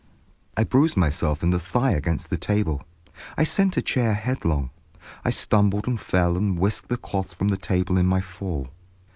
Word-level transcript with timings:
I 0.57 0.63
bruised 0.63 0.97
myself 0.97 1.43
in 1.43 1.51
the 1.51 1.59
thigh 1.59 1.91
against 1.91 2.31
the 2.31 2.37
table, 2.39 2.81
I 3.37 3.43
sent 3.43 3.77
a 3.77 3.83
chair 3.83 4.15
headlong, 4.15 4.71
I 5.23 5.29
stumbled 5.29 5.85
and 5.85 6.01
fell 6.01 6.37
and 6.37 6.57
whisked 6.57 6.89
the 6.89 6.97
cloth 6.97 7.35
from 7.35 7.49
the 7.49 7.55
table 7.57 7.99
in 7.99 8.07
my 8.07 8.19
fall. 8.21 8.67